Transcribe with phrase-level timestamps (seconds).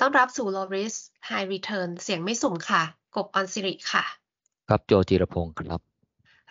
[0.00, 0.98] ต้อนรับสู่ Low Risk
[1.28, 2.82] High Return เสียงไม่สุ่มค่ะ
[3.14, 4.04] กบออนสิริค่ะ
[4.68, 5.80] ครับโจจิรพงศ์ครับ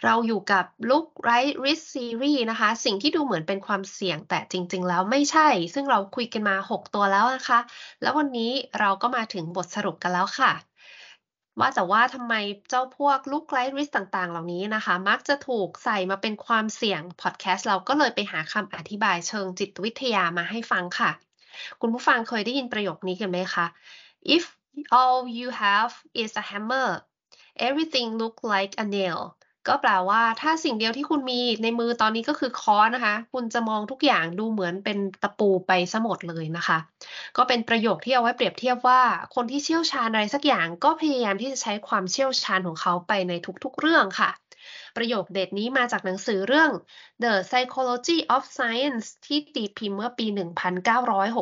[0.03, 7.59] เราอยู่กับ Look Right Risk Series นะคะ สิ่งที่ดูเหมือนเป็นความเสี่ยงแต่จริง ๆ แล้วไม่ใช่ ซึ่งเราคุยกันมา 6 ตัวแล้วนะคะ
[8.01, 10.51] แล้ววันนี้เราก็มาถึงบทสรุปกันแล้วค่ะ
[11.59, 12.33] ว่าแต่ว่าทำไม
[12.69, 21.11] เจ้าพวก Look Right Risk ต่างๆ เหล่านี้นะคะ มักจะถูกใส่มาเป็นความเสี่ยงพอดแคสต์เราก็เลยไปหาคำอธิบายเชิงจิตวิทยามาให้ฟังค่ะ
[21.81, 23.65] คุณผู้ฟังเคยได้ยินประโยคนี้กันไหมคะ
[24.35, 24.43] if
[24.99, 26.89] all you have is a hammer
[27.67, 29.21] everything look like a nail
[29.67, 36.77] ก็แปลว่าถ้าสิ่งเดียวที่คุณมีในมือตอนนี้ก็คือค้อนนะคะ คุณจะมองทุกอย่างดูเหมือนเป็นตะปูไปซะหมดเลยนะคะ
[37.37, 39.01] ก็เป็นประโยคที่เอาไว้เปรียบเทียบว่า
[39.35, 43.33] คนที่เชี่ยวชาญอะไรสักอย่างก็พยายามที่จะใช้ความเชี่ยวชาญของเขาไปใน
[43.63, 44.29] ทุกๆเรื่องค่ะ
[44.95, 46.71] ประโยคเด็ดนี้มาจากหนังสือเรื่อง
[47.23, 50.27] The Psychology of Science ที่ตีพิมพ์เมื่อปี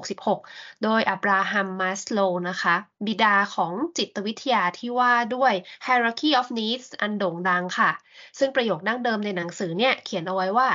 [0.04, 2.20] 1966 โดยอับราฮัมมาสโล
[2.50, 2.76] นะคะ
[3.06, 5.54] บิดาของจิตวิทยาที่ว่าด้วย
[5.86, 7.92] Hierarchy of Needs อันโด่งดังค่ะ
[8.40, 10.70] ซึ่งประโยคดั้งเดิมในหนังสือเนี่ยเขียนเอาไว้ว่า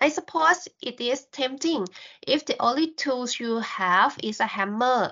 [0.00, 1.82] I suppose it is tempting
[2.34, 5.02] if the only tools you have is a hammer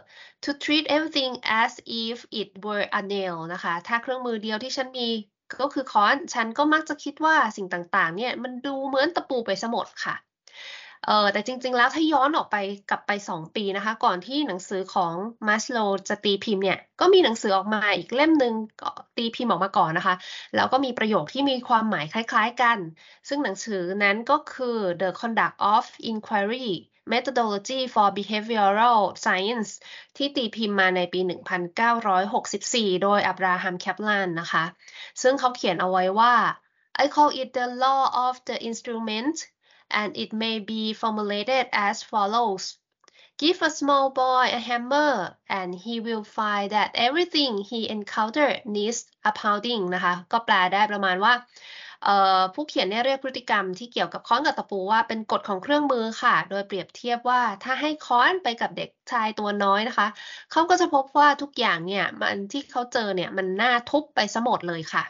[0.44, 5.08] to treat everything as if it were a nail นะคะ ถ้าเครื่องมือเดียวที่ฉันมี
[5.60, 10.16] ก็คือค้อน ฉันก็มักจะคิดว่าสิ่งต่างๆ เนี่ยมันดูเหมือนตะปูไปซะหมดค่ะ
[11.06, 12.56] เออแต่จริงๆ แล้วถ้าย้อนออกไป
[12.90, 15.14] กลับไป 2 ปีนะคะ ก่อนที่หนังสือของ
[15.46, 18.54] มาสโลจะตีพิมพ์เนี่ย ก็มีหนังสือออกมาอีกเล่มหนึ่ง
[19.16, 20.14] ตีพิมพ์ออกมาก่อนนะคะ
[20.54, 22.78] แล้วก็มีประโยคที่มีความหมายคล้ายๆกัน
[23.28, 26.68] ซึ่งหนังสือนั้นก็คือ The Conduct of Inquiry
[27.13, 29.71] Methodology for Behavioral Science
[30.15, 31.19] ที่ตีพิมพ์มาในปี
[32.11, 34.65] 1964 โดยอับราฮัมแคปลันนะคะ
[35.21, 36.35] ซึ่งเขาเขียนเอาไว้ว่า
[37.03, 39.35] I call it the law of the instrument
[39.99, 42.63] and it may be formulated as follows
[43.41, 48.99] Give a small boy a hammer and he will find that everything he encountered needs
[49.29, 51.33] a pounding นะคะ ก็แปลได้ประมาณว่า
[52.54, 60.08] ผู้เขียนเนี่ยเรียกพฤติกรรมที่เกี่ยวกับค้อนกับตะปูว่าเป็นกฎของเครื่องมือค่ะ โดยเปรียบเทียบว่าถ้าให้ค้อนไปกับเด็กชายตัวน้อยนะคะ
[60.50, 65.04] เขาก็จะพบว่าทุกอย่างเนี่ยมันที่เขาเจอเนี่ยมันน่าทุบไปซะหมดเลยค่ะ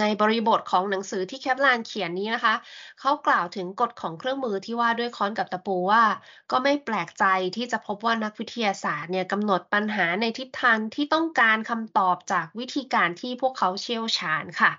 [0.00, 2.54] ในบริบทของหนังสือที่แคปลานเขียนนี้นะคะ
[3.00, 6.04] เขากล่าวถึงกฎของเครื่องมือที่ว่าด้วยค้อนกับตะปูว่า
[6.50, 7.24] ก็ไม่แปลกใจ
[7.56, 14.72] ที่จะพบว่านักวิทยาศาสตร์เนี่ยกำหนดปัญหาในทิศทางที่ต้องการคำตอบจากวิธีการที่พวกเขาเชี่ยวชาญค่ะ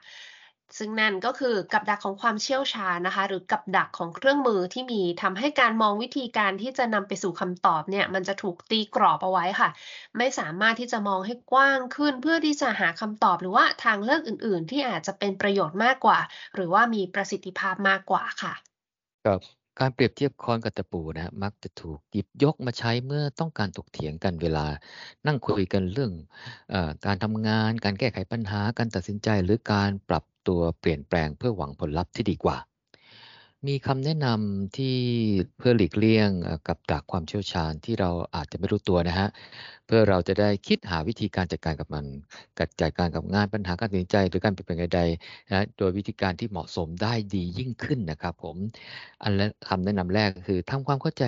[0.78, 9.70] ซึ่งนั่นก็คือกับดักของความเชี่ยวชาญนะคะ หรือกับดักของเครื่องมือที่มีทำให้การมองวิธีการที่จะนำไปสู่คำตอบเนี่ย มันจะถูกตีกรอบเอาไว้ค่ะ
[10.18, 16.20] ไม่สามารถที่จะมองให้กว้างขึ้น เพื่อที่จะหาคำตอบหรือว่าทางเลือกอื่น ๆ ที่อาจจะเป็นประโยชน์มากกว่า
[16.56, 18.54] หรือว่ามีประสิทธิภาพมากกว่าค่ะ
[19.26, 19.42] ครับ
[19.80, 24.66] การเปรียบเทียบคอนกับตะปูนะมักจะถูกหยิบยกมาใช้เมื่อต้องการถกเถียงกันเวลา
[25.28, 26.12] นั่งคุยกันเรื่อง
[26.74, 26.76] อ
[27.06, 32.58] การทำงาน การแก้ไขปัญหาการตัดสินใจหรือการปรับ ตัวเปลี่ยนแปลงเพื่อหวังผลลัพธ์ที่ดีกว่า
[33.66, 34.98] มีคำแนะนำที่
[35.58, 36.30] เพื่อหลีกเลี่ยง
[36.68, 39.28] กับดักความเชี่ยวชาญที่เราอาจจะไม่รู้ตัวนะฮะ
[39.86, 42.06] เพื่อเราจะได้คิดหาวิธีการจัดการกับมัน
[42.60, 48.56] กัดจัดการกับงานปัญหาการตัดสินใจ หรือการเปลี่ยนแปลงใดๆนะโดยวิธีการที่เหมาะสมได้ดียิ่งขึ้นนะครับผม
[49.24, 51.26] อันและคำแนะนำแรกคือทำความเข้าใจ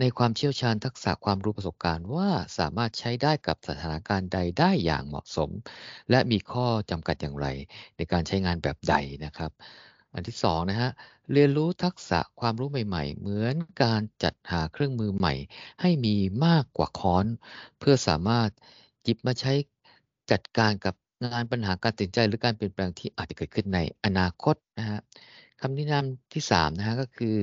[0.00, 2.28] ในความเชี่ยวชาญทักษะความรู้ประสบการณ์ว่า
[2.58, 5.50] สามารถใช้ได้กับสถานการณ์ใดได้อย่างเหมาะสม
[6.10, 7.46] และมีข้อจำกัดอย่างไร
[7.96, 8.94] ในการใช้งานแบบใด
[9.24, 9.52] นะครับ
[10.14, 10.90] อันที่สองนะฮะ
[11.32, 15.34] เรียนรู้ทักษะความรู้ใหม่ๆ เหมือนการจัดหาเครื่องมือใหม่
[15.80, 16.16] ให้มี
[16.46, 17.26] มากกว่าค้อน
[17.78, 18.50] เพื่อสามารถ
[19.02, 19.52] หยิบมาใช้
[20.30, 20.94] จัดการกับ
[21.32, 25.00] งานปัญหาการตัดสินใจหรือการเปลี่ยนแปลงที่อาจจะเกิดขึ้นในอนาคตนะฮะ
[25.60, 27.36] คำแนะนำที่สามนะฮะก็คือ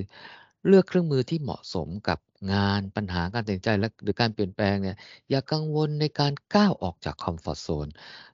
[0.67, 2.19] เลือกเครื่องมือที่เหมาะสมกับ
[2.53, 4.95] งานปัญหาการตัดสินใจและหรือการเปลี่ยนแปลงเนี่ย
[5.29, 7.87] อย่ากังวลในการก้าวออกจากคอมฟอร์ทโซน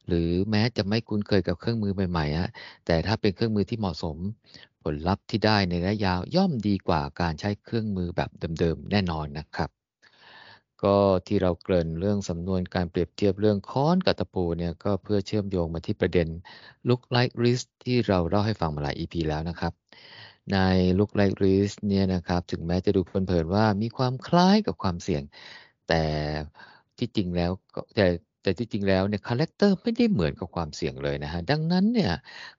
[0.08, 2.50] หรือแม้จะไม่คุ้นเคยกับเครื่องมือใหม่ๆฮะ
[2.86, 4.18] แต่ถ้าเป็นเครื่องมือที่เหมาะสม
[4.84, 8.30] ผลลัพธ์ที่ได้ในระยะยาวย่อมดีกว่าการใช้เครื่องมือแบบ
[8.60, 9.70] เดิมๆแน่นอนนะครับ
[10.84, 10.98] ก็
[11.28, 16.28] ที่เราเกริ่นเรื่องสำนวนการเปรียบเทียบเรื่องค้อนกับตะปูเนี่ยก็เพื่อเชื่อมโยงมาที่ประเด็น
[16.88, 19.74] look like risk ที่เราเล่าให้ฟังมาหลาย EP แล้วนะครับ
[20.52, 20.58] ใน
[20.98, 25.24] Look Like Risk เนี่ยนะครับ ถึงแม้จะดูเพลินๆว่ามีความคล้ายกับความเสี่ยง
[25.88, 26.04] แต่
[26.98, 27.52] ที่จริงแล้ว
[27.96, 28.08] แต่
[28.42, 32.14] แต่ที่จริงแล้วเนี่ย character ไม่ได้เหมือนกับความเสี่ยงเลยนะฮะดังนั้นเนี่ย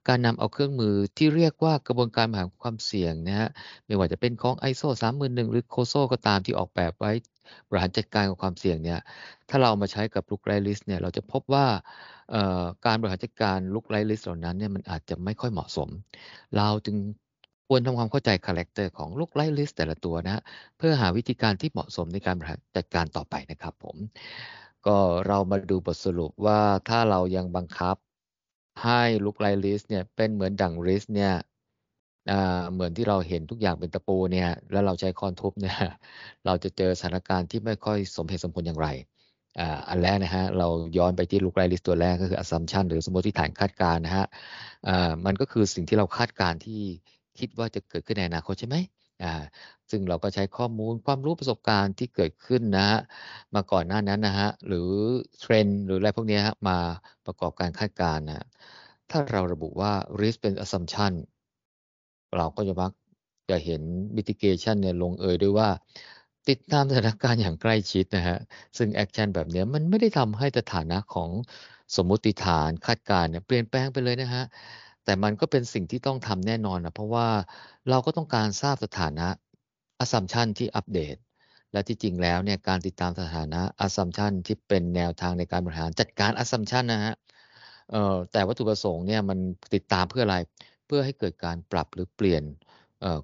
[0.09, 3.49] การนำเอาเครื่องมือที่เรียกว่ากระบวนการหาความเสี่ยงนะฮะ
[3.87, 7.13] ไม่ว่าจะเป็นของ ISO 31001 หรือ COSO ก็ตามที่ออกแบบไว้
[7.69, 9.01] บริหารจัดการกับความเสี่ยงเนี่ย
[9.49, 11.67] ถ้าเรามาใช้กับ Look Like Risk เนี่ยเราจะพบว่า
[12.87, 15.89] การบริหารจัดการ Look Like Risk เหล่านั้นเนี่ยมันอาจจะไม่ค่อยเหมาะสม
[16.57, 16.97] เราจึง
[17.69, 20.43] ควรทำความเข้าใจ character ของ Look Like Risk แต่ละตัวนะ
[20.79, 23.97] เพื่อหาวิธีการที่เหมาะสมในการบริหารจัดการต่อไปนะครับผม
[24.87, 24.97] ก็
[25.27, 27.97] เรามาดูบทสรุปว่าถ้าเรายังบังคับ
[28.85, 31.35] ให้ Look Like Risk เนี่ยเป็นเหมือนดัง risk เนี่ย
[32.73, 35.79] เหมือนที่เราเห็นทุกอย่างเป็นตะปูเนี่ยแล้วเราใช้ค้อนทุบเนี่ย
[36.47, 38.89] เราจะเจอสถานการณ์ที่ไม่ค่อยสมเหตุสมผลอย่างไร
[39.89, 40.69] อันแรกนะฮะเรา
[40.99, 44.27] ย้อนไปที่ Look Like Risk ตัวแรกก็คือ assumption หรือสมมติฐานคาดการณ์นะฮะ
[45.27, 46.83] มันก็คือสิ่งที่เราคาดการณ์ที่
[47.39, 48.77] คิดว่าจะเกิดขึ้นในอนาคตใช่ไหม
[49.25, 49.35] อ่า
[49.91, 52.99] ซึ่งเราก็ใช้ข้อมูลความรู้ประสบการณ์ที่เกิดขึ้นนะฮะ
[53.55, 54.91] มาก่อนหน้านั้นนะฮะหรือ
[55.41, 56.79] เทรนด์หรืออะไรพวกนี้ฮะมา
[57.27, 58.47] ประกอบการคาดการณ์นะ
[59.11, 61.13] ถ้าเราระบุว่า risk เป็น assumption
[62.37, 62.93] เราก็จะมัก
[63.51, 63.83] จะเห็น
[64.17, 65.69] mitigation เนี่ยลงเอยด้วยว่า
[66.49, 68.39] ติดตามสถานการณ์อย่างใกล้ชิดนะฮะ
[68.77, 71.31] ซึ่ง action แบบนี้มันไม่ได้ทำให้สถานะของ
[71.97, 74.45] สมมุติฐานคาดการณ์เนี่ยเปลี่ยนแปลงไปเลยนะฮะ
[75.05, 77.29] แต่มันก็เป็นสิ่งที่ต้องทำแน่นอนนะเพราะว่า
[77.91, 79.29] เราก็ต้องการทราบสถานะ
[80.03, 81.17] assumption ที่อัปเดต
[81.73, 87.15] และที่จริงแล้วเนี่ยการติดตามสถานะ assumption ที่เป็นแนวทางในการบริหารจัดการ assumption นะฮะ
[88.33, 89.39] แต่วัตถุประสงค์เนี่ยมัน
[89.75, 90.37] ติดตามเพื่ออะไร
[90.87, 92.43] เพื่อให้เกิดการปรับหรือเปลี่ยน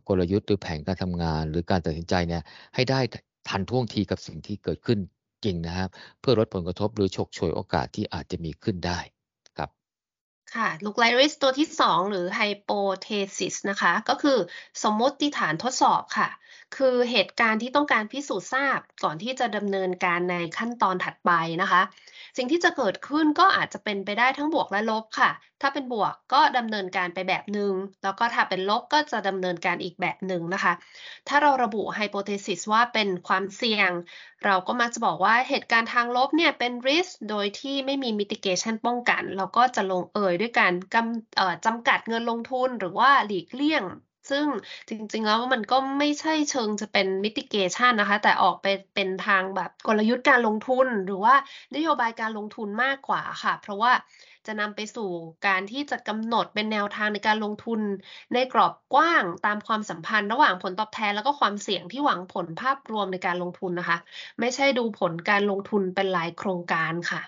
[0.09, 2.43] กลยุทธ์หรือแผนการทำงาน หรือการตัดสินใจเนี่ย
[2.75, 3.01] ให้ได้
[3.49, 4.99] ทันท่วงทีกับสิ่งที่เกิดขึ้น
[5.45, 5.89] จริงนะครับ
[6.21, 8.99] เพื่อลดผลกระทบหรือฉกฉวยโอกาสที่อาจจะมีขึ้นได้
[10.55, 14.39] ค่ะ look like risk ตัวที่ 2 หรือ hypothesis นะคะ ก็คือ
[14.83, 16.29] สมมติฐานทดสอบค่ะ
[16.77, 21.31] คือเหตุการณ์ที่ต้องการพิสูจน์ทราบก่อนที่จะดำเนินการในขั้นตอนถัดไป
[21.63, 21.83] นะคะ
[22.37, 25.31] สิ่งที่จะเกิดขึ้นก็อาจจะเป็นไปได้ทั้งบวกและลบค่ะ
[25.61, 27.73] ถ้าเป็นบวกก็ดำเนินการไปแบบหนึ่ง
[28.03, 30.73] แล้วก็ถ้าเป็นลบก็จะดำเนินการอีกแบบหนึ่งนะคะ
[31.29, 33.91] ถ้าเราระบุ hypothesis ว่าเป็นความเสี่ยง
[34.45, 40.73] เราก็มักจะบอกว่าเหตุการณ์ทางลบเนี่ยเป็น risk โดยที่ไม่มี mitigation ป้องกัน เราก็จะลงเอยด้วยการ
[41.67, 43.85] จำกัดเงินลงทุนหรือว่าหลีกเลี่ยง
[44.31, 44.47] ซึ่ง
[44.89, 51.35] จริง ๆ แล้วมันก็ไม่ใช่เชิงจะเป็น mitigation นะคะ แต่ออกไปเป็นทางแบบกลยุทธ์การลงทุน หรือว่า
[51.75, 53.93] นโยบายการลงทุนมากกว่าค่ะ เพราะว่า
[54.47, 55.11] จะนำไปสู่
[55.47, 57.81] การที่จะกำหนดเป็นแนวทางในการลงทุน
[58.35, 63.99] ในกรอบกว้างตามความสัมพันธ์ระหว่างผลตอบแทน แล้วก็ความเสี่ยงที่หวังผลภาพรวมในการลงทุนนะคะ
[64.41, 67.23] ไม่ใช่ดูผลการลงทุนเป็นรายโครงการค่ะ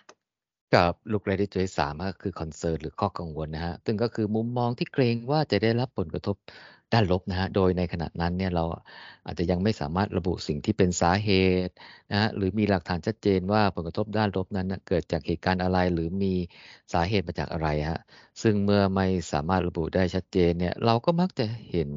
[0.74, 6.36] กับ look like risk ที่สามก็คือ concern หรือข้อกังวลนะฮะ ซึ่งก็คือมุมมองที่เกรงว่าจะได้รับผลกระทบ
[6.92, 8.64] ด้านลบนะฮะ โดยในขณะนั้นเนี่ยเรา
[9.26, 11.30] อาจจะยังไม่สามารถระบุสิ่งที่เป็นสาเห
[11.66, 11.72] ตุ
[12.10, 16.34] นะฮะหรือมีหลักฐานชัดเจนว่าผลกระทบด้านลบนั้นเกิดจากเหตุการณ์อะไร หรือมี
[16.92, 18.00] สาเหตุมาจากอะไรฮะ
[18.42, 21.90] ซึ่งเมื่อไม่สามารถระบุได้ชัดเจนเนี่ยเราก็มักจะเห็น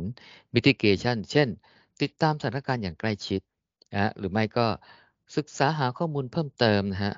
[0.56, 1.48] mitigation เช่น
[2.02, 3.42] ติดตามสถานการณ์อย่างใกล้ชิด
[3.94, 4.66] นะหรือไม่ก็
[5.38, 7.14] ศึกษาหาข้อมูลเพิ่มเติมนะฮะ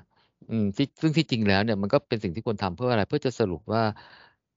[1.02, 3.84] ซึ่งที่จริงแล้วเนี่ยมันก็เป็นสิ่งที่ควรทำเพื่ออะไรเพื่อจะสรุปว่า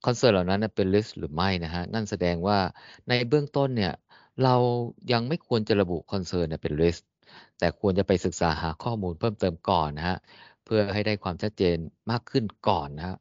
[0.05, 2.59] concern เหล่านั้นเป็น risk หรือไม่นะฮะนั่นแสดงว่า
[3.09, 3.93] ในเบื้องต้นเนี่ย
[4.45, 4.57] เรา
[5.13, 7.07] ยังไม่ควรจะระบุ concern เป็น risk
[7.59, 10.19] แต่ควรจะไปศึกษาหาข้อมูลเพิ่มเติมก่อนนะฮะ
[10.65, 11.77] เพื่อให้ได้ความชัดเจน
[12.11, 13.17] มากขึ้นก่อนนะ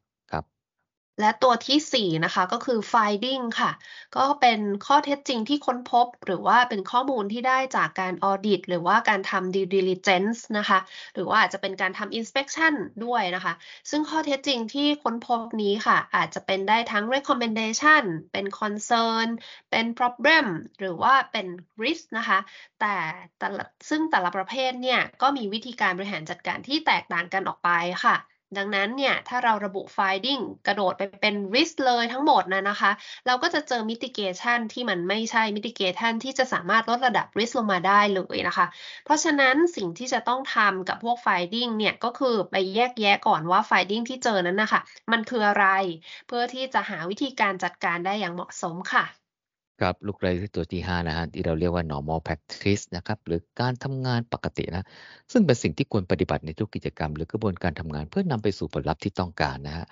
[1.20, 3.70] และตัวที่ 4 นะคะก็คือ finding ค่ะ
[4.16, 10.78] ก็เป็นข้อเท็จจริงที่ค้นพบ หรือว่าเป็นข้อมูลที่ได้จากการออดิตหรือว่าการทำ due diligence นะคะ
[11.14, 12.74] หรือว่าอาจจะเป็นการทำ inspection
[13.04, 13.54] ด้วยนะคะ
[13.90, 19.26] ซึ่งข้อเท็จจริงที่ค้นพบนี้ค่ะ อาจจะเป็นได้ทั้ง recommendation เป็น concern
[19.70, 20.46] เป็น problem
[20.80, 21.46] หรือว่าเป็น
[21.82, 22.38] risk นะคะ
[22.80, 22.94] แต่
[23.38, 23.46] แต่
[23.88, 27.70] ซึ่งแต่ละประเภทเนี่ยก็มีวิธีการบริหารจัดการที่แตกต่างกันออกไป
[28.04, 28.16] ค่ะ
[28.56, 32.90] ดังนั้นเนี่ยถ้าเราระบุ finding กระโดดไปเป็น risk เลยทั้งหมดนะนะคะ
[33.26, 38.66] เราก็จะเจอ mitigation ที่มันไม่ใช่ mitigation ที่จะสามารถลดระดับ risk ลงมาได้เลยนะคะ
[39.04, 44.80] เพราะฉะนั้นสิ่งที่จะต้องทำกับพวก finding เนี่ยก็คือไปแยกแยะก่อนว่า finding ที่เจอนั้นนะคะ
[45.12, 45.66] มันคืออะไร
[46.26, 49.19] เพื่อที่จะหาวิธีการจัดการได้อย่างเหมาะสมค่ะ
[49.80, 54.84] ครับลูกเรที่ตัวที่5นะฮะที่เราเรียกว่า normal practice นะครับหรือการทำงานปกตินะ
[55.32, 59.86] ซึ่งเป็นสิ่งที่ควรปฏิบัติในทุกกิจกรรม หรือกระบวนการทำงานเพื่อนำไปสู่ผลลัพธ์ที่ต้องการนะฮะ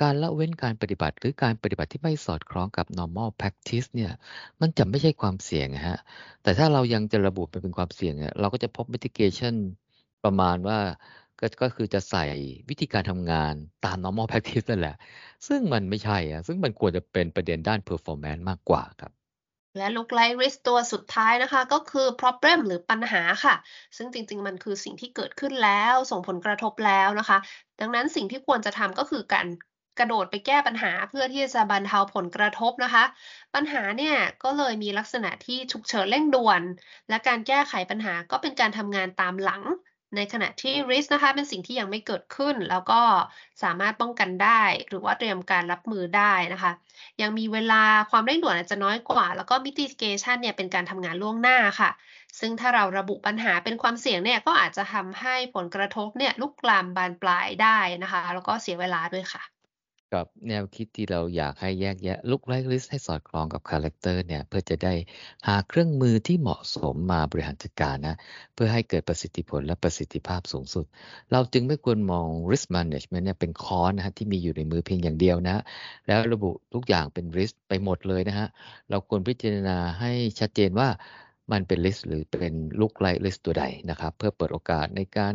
[0.00, 4.12] การละเว้นการปฏิบัติ หรือการปฏิบัติที่ไม่สอดคล้องกับ normal practice เนี่ย
[4.60, 5.98] มันจะไม่ใช่ความเสี่ยงฮะ
[6.42, 9.54] แต่ถ้าเรายังจะระบุไปเป็นความเสี่ยงเนี่ยเราก็จะพบ mitigation
[10.24, 10.78] ประมาณว่า
[11.40, 12.24] ก็ก็คือจะใส่
[12.68, 14.96] วิธีการทำงานตาม normal practice นั่นแหละ
[15.48, 19.12] ซึ่งมันไม่ใช่อะซึ่งมันควรจะเป็นประเด็นด้าน performance มากกว่าครับ
[19.76, 23.54] และ look like risk ตัวสุดท้ายนะคะก็คือ problem หรือปัญหาค่ะ
[23.96, 27.38] ซึ่งจริง ๆ มันคือสิ่งที่เกิดขึ้นแล้วส่งผลกระทบแล้วนะคะ
[27.80, 29.46] ดังนั้นสิ่งที่ควรจะทำก็คือการ
[29.98, 33.04] กระโดดไปแก้ปัญหาเพื่อที่จะบรรเทาผลกระทบนะคะ
[33.54, 36.62] ปัญหาเนี่ยก็เลยมีลักษณะที่ฉุกเฉินเร่งด่วน
[37.08, 39.62] และการแก้ไขปัญหาก็เป็นการทำงานตามหลัง
[40.16, 43.00] ในขณะที่ risk นะคะเป็นสิ่งที่ยังไม่เกิดขึ้น แล้วก็
[43.62, 46.72] สามารถป้องกันได้ หรือว่าเตรียมการรับมือได้นะคะ
[47.22, 51.90] ยังมีเวลาความเร่งด่วนอาจจะน้อยกว่า แล้วก็ mitigation เนี่ยเป็นการทำงานล่วงหน้าค่ะ
[52.40, 59.59] ซึ่งถ้าเราระบุปัญหาเป็นความเสี่ยงเนี่ยก็อาจจะทำให้ผลกระทบเนี่ยลุกลามบานปลายได้นะคะ แล้วก็เสียเวลาด้วยค่ะ
[60.14, 64.94] กับแนวคิดที่เราอยากให้แยกแยะ look like risk ให้สอดคล้องกับ character เนี่ยเพื่อจะได้
[65.46, 68.16] หาเครื่องมือที่เหมาะสมมาบริหารจัดการนะ
[68.54, 70.84] เพื่อให้เกิดประสิทธิผลและประสิทธิภาพสูงสุด
[71.32, 75.62] เราจึงไม่ควรมอง risk management เนี่ยเป็นค้อนนะฮะที่มีอยู่ในมือเพียงอย่างเดียวนะ
[76.06, 78.48] แล้วระบุทุกอย่างเป็น risk ไปหมดเลยนะฮะ
[78.90, 80.88] เราควรพิจารณาให้ชัดเจนว่า
[81.52, 85.34] มันเป็น risk หรือเป็นลูกไลท์ list ตัวใดนะครับ เพื่อเปิดโอกาสในการ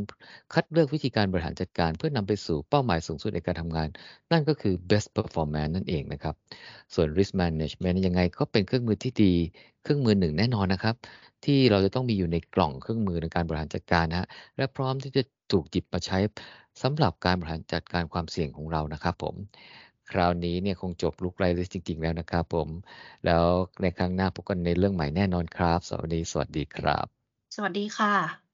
[0.54, 3.88] คัดเลือกวิธีการบริหารจัดการ เพื่อนำไปสู่เป้าหมายสูงสุดในการทำงาน
[4.32, 6.36] นั่นก็คือ best performance นั่นเองนะครับ
[6.94, 9.34] ส่วน risk management ยังไงก็เป็นเครื่องมือที่ดี
[9.84, 10.96] เครื่องมือหนึ่งแน่นอนนะครับ
[11.46, 16.18] ที่เราจะต้องมีอยู่ในกล่องเครื่องมือในการบริหารจัดการนะฮะและพร้อมที่จะถูกหยิบมาใช้
[16.82, 19.36] สำหรับการบริหารจัดการความเสี่ยงของเรานะครับผม
[20.12, 22.70] คราวนี้เนี่ยคงจบลุกไรเลยจริง ๆ แล้วนะครับผม
[23.26, 23.44] แล้ว
[23.82, 28.45] ในครั้งหน้าพบกันในเรื่องใหม่แน่นอนครับสวัสดีสวัสดีครับ สวัสดีค่ะ